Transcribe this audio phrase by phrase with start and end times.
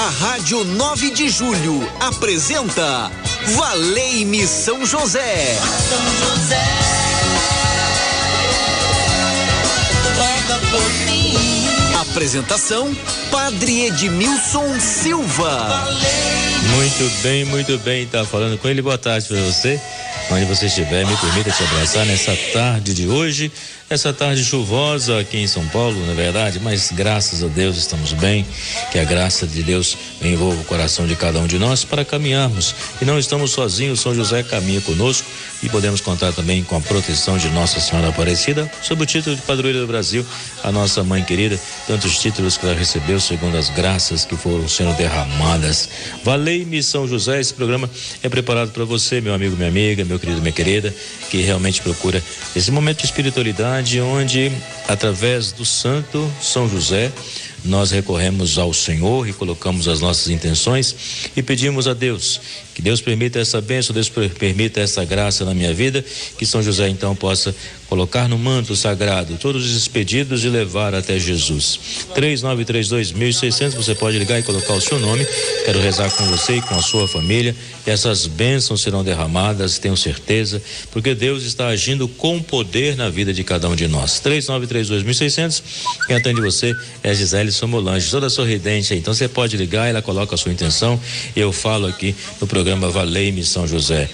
[0.00, 3.12] A Rádio 9 de Julho apresenta
[3.54, 5.58] Valeime São José.
[5.90, 6.56] São José.
[12.00, 12.96] Apresentação
[13.30, 15.86] Padre Edmilson Silva.
[16.76, 18.06] Muito bem, muito bem.
[18.06, 18.80] Tá falando com ele.
[18.80, 19.78] Boa tarde para você.
[20.30, 23.52] Onde você estiver, me permita te abraçar nessa tarde de hoje
[23.92, 28.12] essa tarde chuvosa aqui em São Paulo, na é verdade, mas graças a Deus estamos
[28.12, 28.46] bem.
[28.92, 32.72] Que a graça de Deus envolva o coração de cada um de nós para caminharmos.
[33.02, 35.26] E não estamos sozinhos, São José caminha conosco
[35.60, 39.42] e podemos contar também com a proteção de Nossa Senhora Aparecida, sob o título de
[39.42, 40.24] Padroeira do Brasil,
[40.62, 44.96] a nossa mãe querida, tantos títulos que ela recebeu segundo as graças que foram sendo
[44.96, 45.88] derramadas.
[46.22, 47.90] Valei-me São José, esse programa
[48.22, 50.94] é preparado para você, meu amigo, minha amiga, meu querido, minha querida,
[51.28, 52.22] que realmente procura
[52.54, 54.52] esse momento de espiritualidade onde,
[54.86, 57.10] através do Santo São José,
[57.64, 62.40] nós recorremos ao Senhor e colocamos as nossas intenções e pedimos a Deus
[62.80, 66.02] que Deus permita essa bênção, Deus permita essa graça na minha vida,
[66.38, 67.54] que São José então possa
[67.90, 72.06] colocar no manto sagrado todos os pedidos e levar até Jesus.
[72.14, 75.26] 3932 1600, você pode ligar e colocar o seu nome.
[75.64, 77.54] Quero rezar com você e com a sua família.
[77.84, 83.32] E essas bênçãos serão derramadas, tenho certeza, porque Deus está agindo com poder na vida
[83.32, 84.20] de cada um de nós.
[84.20, 85.62] 3932 1600.
[86.06, 88.94] Quem atende você é Gisele Somolange, toda sorridente.
[88.94, 91.00] Então você pode ligar, ela coloca a sua intenção.
[91.34, 94.08] Eu falo aqui no programa Valei-me São José.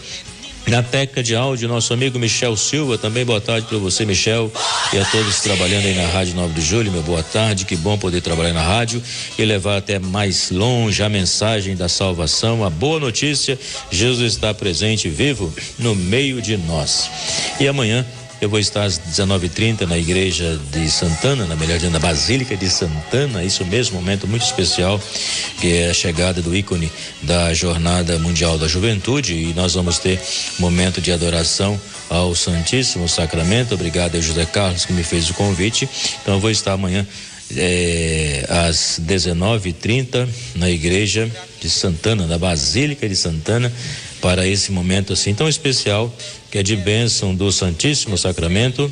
[0.67, 4.51] Na técnica de áudio, nosso amigo Michel Silva, também boa tarde para você, Michel,
[4.93, 7.97] e a todos trabalhando aí na Rádio 9 de Julho, meu boa tarde, que bom
[7.97, 9.01] poder trabalhar na rádio
[9.39, 13.57] e levar até mais longe a mensagem da salvação, a boa notícia,
[13.93, 17.09] Jesus está presente, vivo, no meio de nós.
[17.61, 18.05] E amanhã
[18.41, 22.69] eu vou estar às 19h30 na igreja de Santana, na melhor dizendo, na Basílica de
[22.69, 25.01] Santana, isso mesmo, momento muito especial,
[25.61, 26.91] que é a chegada do ícone
[27.23, 30.21] da Jornada Mundial da Juventude, e nós vamos ter
[30.59, 33.75] momento de adoração ao Santíssimo Sacramento.
[33.75, 35.89] Obrigado a José Carlos que me fez o convite.
[36.23, 37.07] Então eu vou estar amanhã
[37.55, 41.31] é, às 19h30 na igreja
[41.61, 43.73] de Santana, na Basílica de Santana,
[44.21, 46.15] para esse momento assim tão especial,
[46.51, 48.91] que é de bênção do Santíssimo Sacramento.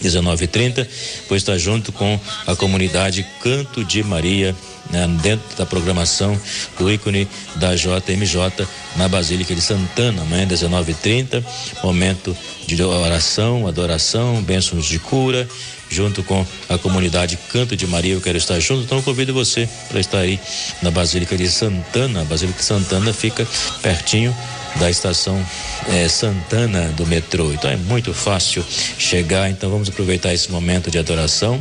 [0.00, 0.86] 19:30,
[1.26, 4.54] pois está junto com a comunidade Canto de Maria,
[4.90, 6.38] né, dentro da programação
[6.78, 7.26] do ícone
[7.56, 8.66] da JMJ
[8.96, 11.42] na Basílica de Santana, amanhã 19:30,
[11.82, 15.48] momento de oração, adoração, bênçãos de cura,
[15.90, 18.14] junto com a comunidade Canto de Maria.
[18.14, 20.38] Eu quero estar junto, então convido você para estar aí
[20.82, 22.22] na Basílica de Santana.
[22.22, 23.46] A Basílica de Santana fica
[23.82, 24.34] pertinho
[24.78, 25.44] da estação
[25.88, 27.52] eh, Santana do metrô.
[27.52, 28.64] Então é muito fácil
[28.98, 29.50] chegar.
[29.50, 31.60] Então vamos aproveitar esse momento de adoração.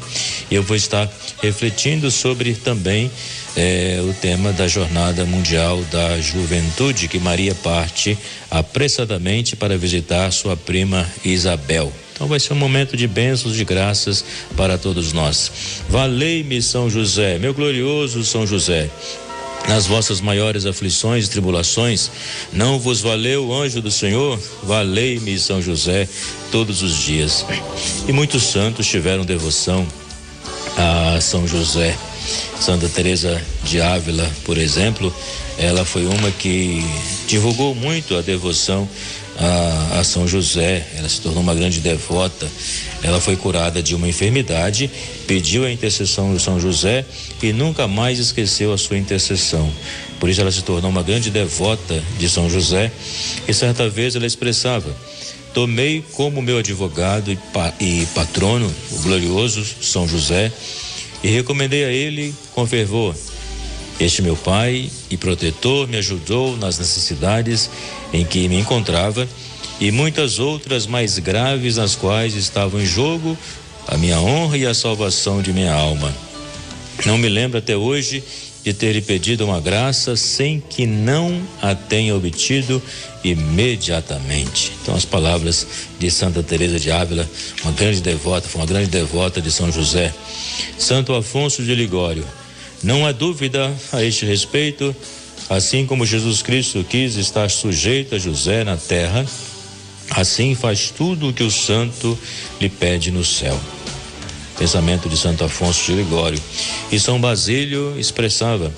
[0.49, 1.09] E eu vou estar
[1.41, 3.09] refletindo sobre também
[3.55, 8.17] eh, o tema da Jornada Mundial da Juventude, que Maria parte
[8.51, 11.91] apressadamente para visitar sua prima Isabel.
[12.15, 14.23] Então vai ser um momento de bênçãos, de graças
[14.55, 15.51] para todos nós.
[15.89, 18.89] Valei-me São José, meu glorioso São José.
[19.67, 22.09] Nas vossas maiores aflições e tribulações,
[22.53, 24.39] não vos valeu o anjo do Senhor?
[24.63, 26.07] Valei-me São José
[26.51, 27.45] todos os dias.
[28.07, 29.85] E muitos santos tiveram devoção
[30.77, 31.97] a São José.
[32.57, 35.13] Santa Teresa de Ávila, por exemplo,
[35.57, 36.81] ela foi uma que
[37.27, 38.87] divulgou muito a devoção
[39.37, 42.47] a, a São José, ela se tornou uma grande devota.
[43.03, 44.89] Ela foi curada de uma enfermidade,
[45.27, 47.05] pediu a intercessão de São José
[47.41, 49.71] e nunca mais esqueceu a sua intercessão.
[50.19, 52.91] Por isso ela se tornou uma grande devota de São José
[53.47, 54.95] e certa vez ela expressava:
[55.53, 60.51] Tomei como meu advogado e, pa, e patrono o glorioso São José
[61.23, 63.15] e recomendei a ele com fervor
[63.99, 67.69] este meu pai e protetor me ajudou nas necessidades
[68.11, 69.27] em que me encontrava
[69.79, 73.37] e muitas outras mais graves nas quais estavam em jogo
[73.87, 76.13] a minha honra e a salvação de minha alma.
[77.05, 78.23] Não me lembro até hoje
[78.63, 82.81] de ter lhe pedido uma graça sem que não a tenha obtido
[83.23, 84.71] imediatamente.
[84.81, 85.67] Então as palavras
[85.99, 87.29] de Santa Teresa de Ávila,
[87.63, 90.11] uma grande devota, foi uma grande devota de São José.
[90.79, 92.25] Santo Afonso de Ligório,
[92.83, 94.95] não há dúvida a este respeito,
[95.49, 99.25] assim como Jesus Cristo quis estar sujeito a José na terra,
[100.11, 102.17] assim faz tudo o que o santo
[102.59, 103.59] lhe pede no céu.
[104.57, 106.41] Pensamento de Santo Afonso de Ligório.
[106.91, 108.71] E São Basílio expressava: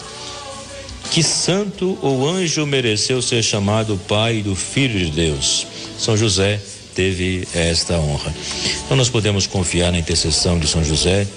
[1.12, 5.68] Que santo ou anjo mereceu ser chamado pai do Filho de Deus?
[6.00, 6.60] São José
[6.96, 8.34] teve esta honra.
[8.86, 11.28] Então nós podemos confiar na intercessão de São José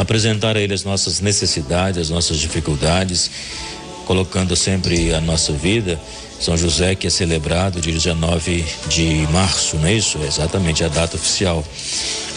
[0.00, 3.30] apresentar a Ele as nossas necessidades, as nossas dificuldades,
[4.06, 6.00] colocando sempre a nossa vida.
[6.40, 10.18] São José, que é celebrado dia 19 de março, não é isso?
[10.22, 11.62] É exatamente a data oficial.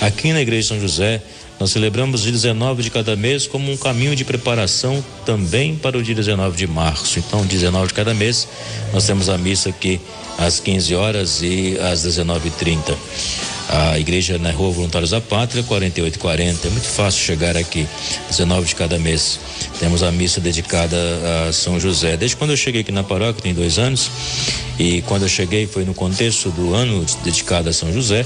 [0.02, 1.22] Aqui na Igreja de São José,
[1.58, 6.04] nós celebramos dia 19 de cada mês como um caminho de preparação também para o
[6.04, 7.18] dia 19 de março.
[7.20, 8.46] Então, 19 de cada mês,
[8.92, 10.02] nós temos a missa aqui
[10.38, 12.98] às 15 horas e às 19h30.
[13.70, 16.68] A igreja na Rua Voluntários da Pátria, 4840.
[16.68, 17.88] É muito fácil chegar aqui,
[18.30, 19.40] 19 de cada mês.
[19.80, 20.98] Temos a missa dedicada
[21.48, 22.18] a São José.
[22.18, 24.12] Desde quando eu cheguei aqui na paróquia, tem dois anos,
[24.78, 28.26] e quando eu cheguei foi no contexto do ano dedicado a São José.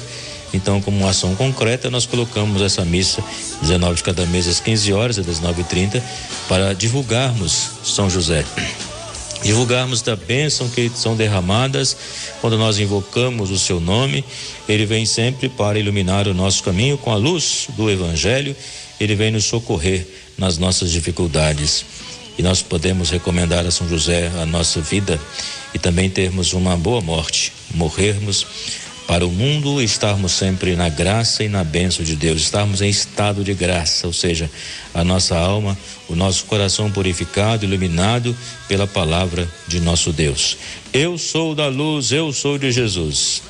[0.53, 3.21] Então, como uma ação concreta, nós colocamos essa missa
[3.61, 6.01] 19 de cada mês às 15 horas, às 19h30,
[6.47, 8.45] para divulgarmos São José
[9.43, 11.95] divulgarmos da bênção que são derramadas
[12.41, 14.23] quando nós invocamos o seu nome.
[14.67, 18.55] Ele vem sempre para iluminar o nosso caminho com a luz do Evangelho.
[18.99, 20.05] Ele vem nos socorrer
[20.37, 21.85] nas nossas dificuldades.
[22.37, 25.19] E nós podemos recomendar a São José a nossa vida
[25.73, 28.45] e também termos uma boa morte, morrermos
[29.07, 33.41] para o mundo estarmos sempre na graça e na bênção de Deus, estarmos em estado
[33.41, 34.51] de graça, ou seja,
[34.93, 35.77] a nossa alma,
[36.09, 38.35] o nosso coração purificado, iluminado
[38.67, 40.57] pela palavra de nosso Deus.
[40.91, 43.41] Eu sou da luz, eu sou de Jesus.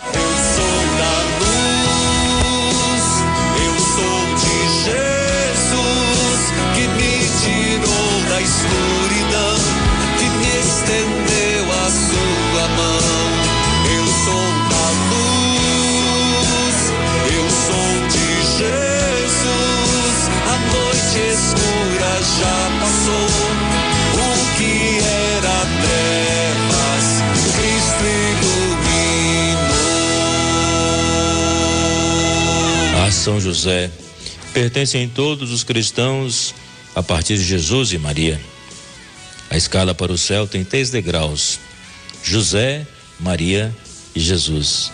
[33.67, 33.91] José
[34.53, 36.55] pertencem todos os cristãos
[36.95, 38.39] a partir de Jesus e Maria.
[39.49, 41.59] A escala para o céu tem três degraus:
[42.23, 42.87] José,
[43.19, 43.75] Maria
[44.15, 44.89] e Jesus.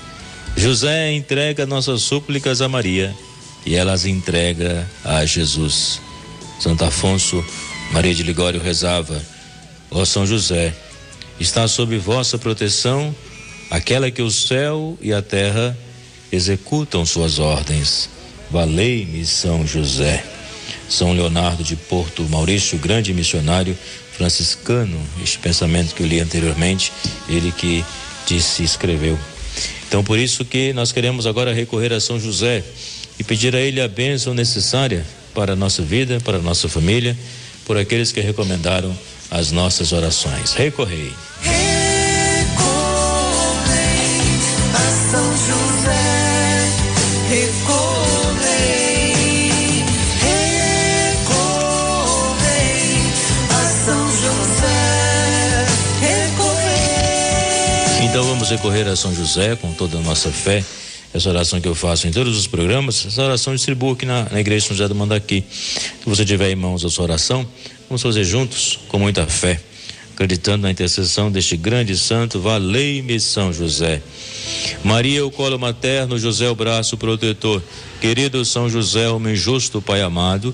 [0.57, 3.15] José entrega nossas súplicas a Maria
[3.63, 6.01] e ela as entrega a Jesus.
[6.59, 7.45] Santo Afonso
[7.91, 9.21] Maria de Ligório rezava:
[9.91, 10.73] Ó São José,
[11.39, 13.15] está sob vossa proteção
[13.69, 15.77] aquela que o céu e a terra
[16.31, 18.09] executam suas ordens.
[18.53, 20.23] Valei-me São José.
[20.87, 23.75] São Leonardo de Porto Maurício, grande missionário
[24.15, 26.93] franciscano, este pensamento que eu li anteriormente,
[27.27, 27.83] ele que
[28.27, 29.17] disse escreveu.
[29.87, 32.63] Então, por isso que nós queremos agora recorrer a São José
[33.17, 35.03] e pedir a ele a bênção necessária
[35.33, 37.17] para a nossa vida, para a nossa família,
[37.65, 38.95] por aqueles que recomendaram
[39.31, 40.53] as nossas orações.
[40.53, 41.11] Recorrei.
[58.13, 60.63] Então vamos recorrer a São José com toda a nossa fé.
[61.11, 64.39] Essa oração que eu faço em todos os programas, essa oração distribuo aqui na, na
[64.39, 65.43] Igreja São José do Mandaqui.
[65.51, 67.43] Se você tiver em mãos a sua oração,
[67.89, 69.59] vamos fazer juntos, com muita fé,
[70.13, 73.99] acreditando na intercessão deste grande santo, valei-me São José.
[74.83, 77.63] Maria, o colo materno, José, o braço protetor.
[77.99, 80.53] Querido São José, homem justo, Pai amado,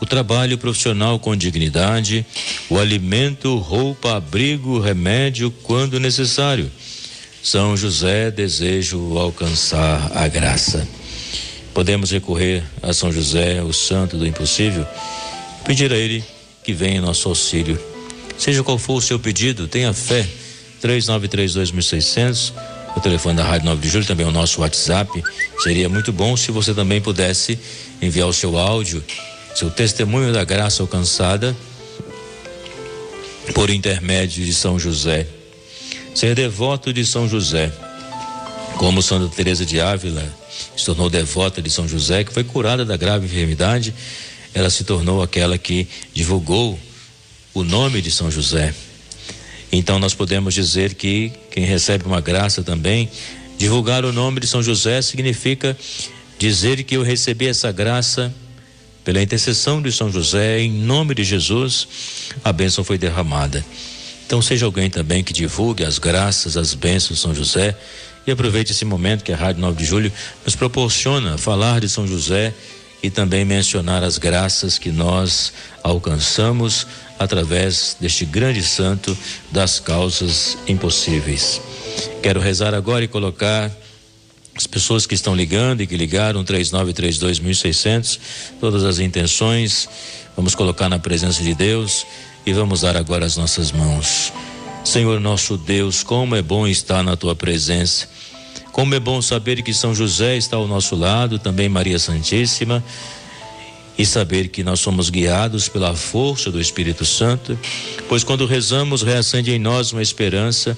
[0.00, 2.24] o trabalho profissional com dignidade,
[2.68, 6.70] o alimento, roupa, abrigo, remédio quando necessário.
[7.42, 10.86] São José, desejo alcançar a graça.
[11.72, 14.86] Podemos recorrer a São José, o santo do impossível,
[15.64, 16.24] pedir a ele
[16.64, 17.78] que venha em nosso auxílio.
[18.38, 20.26] Seja qual for o seu pedido, tenha fé.
[20.82, 22.52] 393-2600,
[22.96, 25.22] o telefone da Rádio 9 de Julho, também o nosso WhatsApp.
[25.58, 27.58] Seria muito bom se você também pudesse
[28.02, 29.02] enviar o seu áudio
[29.56, 31.56] seu testemunho da graça alcançada
[33.54, 35.26] por intermédio de São José.
[36.14, 37.72] Ser devoto de São José.
[38.76, 40.22] Como Santa Teresa de Ávila
[40.76, 43.94] se tornou devota de São José, que foi curada da grave enfermidade,
[44.52, 46.78] ela se tornou aquela que divulgou
[47.54, 48.74] o nome de São José.
[49.72, 53.08] Então nós podemos dizer que quem recebe uma graça também,
[53.56, 55.74] divulgar o nome de São José significa
[56.38, 58.30] dizer que eu recebi essa graça
[59.06, 61.86] pela intercessão de São José, em nome de Jesus,
[62.42, 63.64] a bênção foi derramada.
[64.26, 67.78] Então seja alguém também que divulgue as graças, as bênçãos de São José
[68.26, 70.12] e aproveite esse momento que a Rádio 9 de Julho
[70.44, 72.52] nos proporciona falar de São José
[73.00, 75.52] e também mencionar as graças que nós
[75.84, 76.84] alcançamos
[77.16, 79.16] através deste grande santo
[79.52, 81.60] das causas impossíveis.
[82.24, 83.70] Quero rezar agora e colocar
[84.56, 88.20] as pessoas que estão ligando e que ligaram 3932 1600,
[88.58, 89.88] todas as intenções,
[90.34, 92.06] vamos colocar na presença de Deus
[92.46, 94.32] e vamos dar agora as nossas mãos.
[94.82, 98.08] Senhor nosso Deus, como é bom estar na tua presença.
[98.72, 102.84] Como é bom saber que São José está ao nosso lado, também Maria Santíssima,
[103.98, 107.58] e saber que nós somos guiados pela força do Espírito Santo,
[108.08, 110.76] pois quando rezamos, reacende em nós uma esperança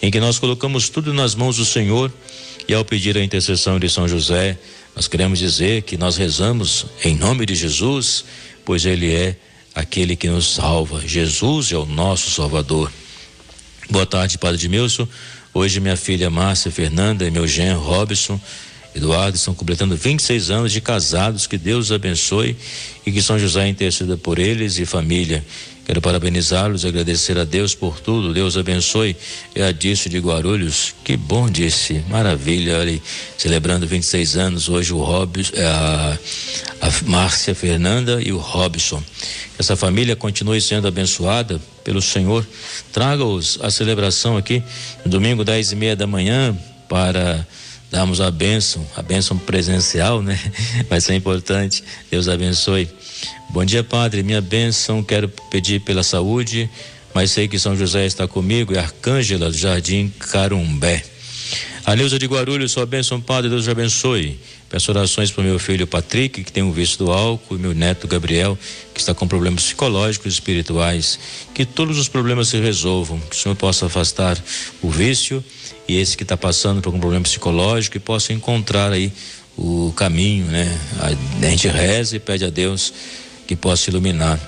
[0.00, 2.12] em que nós colocamos tudo nas mãos do Senhor
[2.68, 4.58] e ao pedir a intercessão de São José,
[4.94, 8.24] nós queremos dizer que nós rezamos em nome de Jesus,
[8.64, 9.36] pois Ele é
[9.74, 11.00] aquele que nos salva.
[11.06, 12.92] Jesus é o nosso Salvador.
[13.90, 15.08] Boa tarde, Padre Edmilson.
[15.54, 18.40] Hoje minha filha Márcia Fernanda e meu genro Robson
[18.94, 21.46] Eduardo estão completando 26 anos de casados.
[21.46, 22.56] Que Deus abençoe
[23.04, 25.44] e que São José interceda por eles e família.
[25.84, 28.32] Quero parabenizá-los agradecer a Deus por tudo.
[28.32, 29.16] Deus abençoe.
[29.54, 30.94] É a Dício de Guarulhos.
[31.02, 32.04] Que bom, disse.
[32.08, 32.80] Maravilha.
[32.80, 33.02] Ali,
[33.36, 34.68] celebrando 26 anos.
[34.68, 36.18] Hoje o Robson, é a,
[36.82, 39.02] a Márcia Fernanda e o Robson.
[39.54, 42.46] Que essa família continue sendo abençoada pelo Senhor.
[42.92, 44.62] Traga-os a celebração aqui
[45.04, 46.56] no domingo, 10 e meia da manhã,
[46.88, 47.44] para
[47.90, 50.38] darmos a bênção, a bênção presencial, né?
[50.88, 51.82] Vai ser importante.
[52.10, 52.88] Deus abençoe.
[53.50, 54.22] Bom dia, Padre.
[54.22, 56.68] Minha bênção, quero pedir pela saúde,
[57.14, 61.04] mas sei que São José está comigo e Arcângela do Jardim Carumbé.
[61.84, 64.38] A Neuza de Guarulhos, sua bênção, Padre, Deus abençoe.
[64.70, 67.74] Peço orações para o meu filho Patrick, que tem um vício do álcool, e meu
[67.74, 68.58] neto Gabriel,
[68.94, 71.18] que está com problemas psicológicos e espirituais.
[71.52, 74.42] Que todos os problemas se resolvam, que o Senhor possa afastar
[74.80, 75.44] o vício
[75.88, 79.12] e esse que está passando por um problema psicológico e possa encontrar aí
[79.56, 80.78] o caminho, né?
[81.00, 82.92] A gente reza e pede a Deus
[83.46, 84.40] que possa iluminar.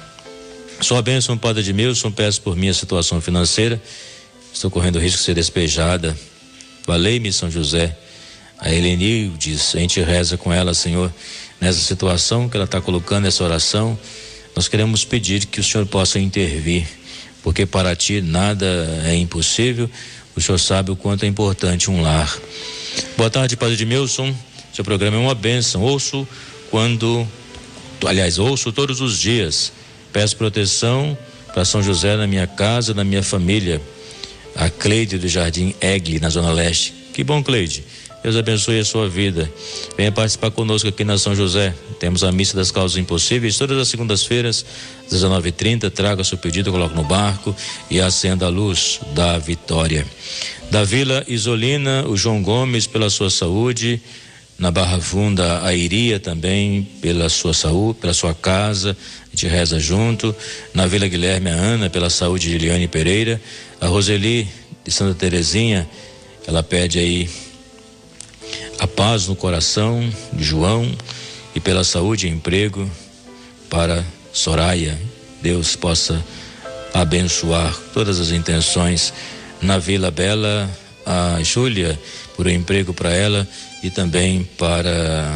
[0.81, 3.81] Sua bênção, Padre Edmilson, peço por minha situação financeira.
[4.53, 6.17] Estou correndo o risco de ser despejada.
[6.87, 7.97] Valei-me, São José.
[8.59, 11.13] A Helenildes, a gente reza com ela, Senhor,
[11.61, 13.99] nessa situação que ela está colocando essa oração.
[14.55, 16.87] Nós queremos pedir que o Senhor possa intervir,
[17.43, 18.67] porque para ti nada
[19.05, 19.91] é impossível.
[20.37, 22.33] O Senhor sabe o quanto é importante um lar.
[23.17, 24.35] Boa tarde, Padre Edmilson.
[24.75, 25.83] Seu programa é uma bênção.
[25.83, 26.27] Ouço
[26.69, 27.25] quando
[28.05, 29.73] aliás, ouço todos os dias.
[30.13, 31.17] Peço proteção
[31.53, 33.81] para São José na minha casa, na minha família.
[34.57, 36.93] A Cleide do Jardim Egli, na Zona Leste.
[37.13, 37.85] Que bom, Cleide.
[38.23, 39.49] Deus abençoe a sua vida.
[39.97, 41.75] Venha participar conosco aqui na São José.
[42.01, 44.65] Temos a missa das causas impossíveis todas as segundas-feiras,
[45.09, 45.89] 19:30.
[45.89, 47.55] Traga seu pedido, coloque no barco
[47.89, 50.05] e acenda a luz da vitória.
[50.71, 54.01] Da Vila Isolina, o João Gomes pela sua saúde
[54.59, 58.97] na Barra Funda, a Iria também, pela sua saúde, pela sua casa,
[59.27, 60.35] a gente reza junto.
[60.73, 63.41] Na Vila Guilherme, a Ana, pela saúde de Eliane Pereira.
[63.81, 64.49] A Roseli,
[64.85, 65.89] de Santa Terezinha,
[66.47, 67.29] ela pede aí
[68.79, 70.91] a paz no coração de João
[71.55, 72.89] e pela saúde e emprego
[73.69, 74.97] para Soraya.
[75.43, 76.23] Deus possa
[76.93, 79.13] abençoar todas as intenções.
[79.61, 80.71] Na Vila Bela,
[81.05, 81.99] a Júlia,
[82.37, 83.49] por um emprego para ela
[83.85, 85.31] e também para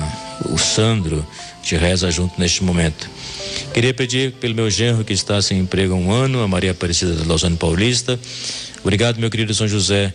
[0.49, 1.25] o Sandro,
[1.63, 3.09] que reza junto neste momento.
[3.75, 7.15] Queria pedir pelo meu genro que está sem emprego há um ano, a Maria Aparecida
[7.15, 8.19] da Lausanne Paulista.
[8.81, 10.15] Obrigado, meu querido São José,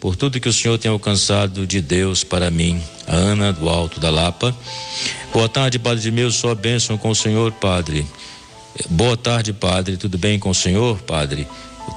[0.00, 2.80] por tudo que o Senhor tem alcançado de Deus para mim.
[3.06, 4.56] A Ana do Alto da Lapa.
[5.30, 8.06] Boa tarde, Padre de meu, sua bênção com o Senhor, Padre.
[8.88, 9.98] Boa tarde, Padre.
[9.98, 11.46] Tudo bem com o Senhor, Padre?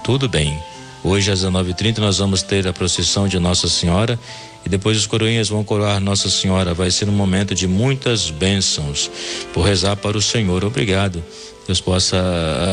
[0.03, 0.59] Tudo bem.
[1.03, 4.19] Hoje às 19h30 nós vamos ter a procissão de Nossa Senhora
[4.65, 6.73] e depois os coroinhas vão coroar Nossa Senhora.
[6.73, 9.09] Vai ser um momento de muitas bênçãos
[9.53, 10.65] por rezar para o Senhor.
[10.65, 11.23] Obrigado.
[11.65, 12.17] Deus possa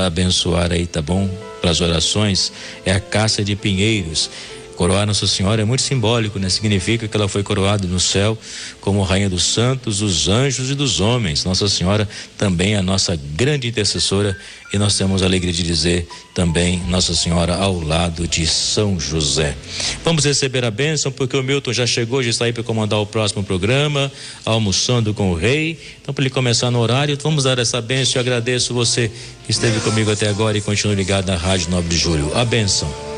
[0.06, 1.28] abençoar aí, tá bom?
[1.60, 2.52] Para as orações.
[2.84, 4.28] É a Caça de Pinheiros.
[4.76, 6.48] Coroar Nossa Senhora é muito simbólico, né?
[6.48, 8.38] Significa que ela foi coroada no céu
[8.80, 11.44] como Rainha dos Santos, dos anjos e dos homens.
[11.44, 14.36] Nossa Senhora também é a nossa grande intercessora
[14.72, 19.56] e nós temos a alegria de dizer também Nossa Senhora ao lado de São José.
[20.04, 23.06] Vamos receber a bênção porque o Milton já chegou, já está aí para comandar o
[23.06, 24.12] próximo programa,
[24.44, 25.78] almoçando com o rei.
[26.02, 28.16] Então, para ele começar no horário, vamos dar essa bênção.
[28.16, 29.10] Eu agradeço você
[29.44, 32.30] que esteve comigo até agora e continue ligado na Rádio 9 de Julho.
[32.36, 33.15] A bênção.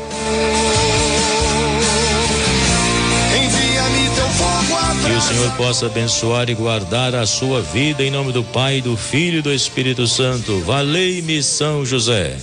[5.19, 9.39] O Senhor possa abençoar e guardar a sua vida em nome do Pai, do Filho
[9.39, 10.61] e do Espírito Santo.
[10.61, 12.37] Valei-me São José.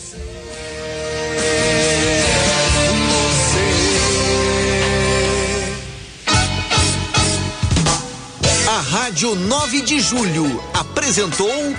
[8.68, 11.74] A Rádio 9 de Julho apresentou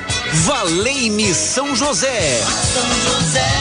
[0.45, 2.41] Valei-me São José.
[2.73, 3.51] São José,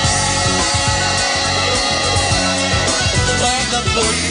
[3.42, 4.25] roga por.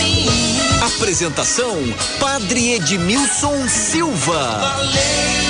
[0.95, 1.77] Apresentação:
[2.19, 4.59] Padre Edmilson Silva.
[4.59, 5.44] Valei